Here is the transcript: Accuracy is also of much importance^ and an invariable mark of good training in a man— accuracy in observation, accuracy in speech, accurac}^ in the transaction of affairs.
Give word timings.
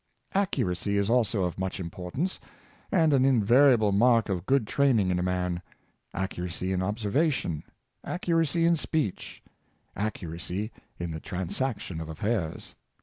Accuracy 0.33 0.97
is 0.97 1.11
also 1.11 1.43
of 1.43 1.59
much 1.59 1.77
importance^ 1.77 2.39
and 2.91 3.13
an 3.13 3.23
invariable 3.23 3.91
mark 3.91 4.29
of 4.29 4.47
good 4.47 4.65
training 4.65 5.11
in 5.11 5.19
a 5.19 5.21
man— 5.21 5.61
accuracy 6.25 6.71
in 6.73 6.81
observation, 6.81 7.61
accuracy 8.03 8.65
in 8.65 8.75
speech, 8.75 9.43
accurac}^ 9.95 10.71
in 10.97 11.11
the 11.11 11.19
transaction 11.19 12.01
of 12.01 12.09
affairs. 12.09 12.73